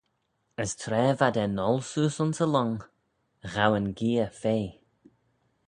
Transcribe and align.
As 0.61 0.71
tra 0.81 1.03
v'ad 1.19 1.35
er 1.43 1.51
ngholl 1.57 1.81
seose 1.89 2.19
ayns 2.23 2.39
y 2.45 2.47
lhong, 2.49 2.75
ghow 3.53 3.73
yn 3.79 3.87
gheay 3.97 4.27
fea. 4.41 4.67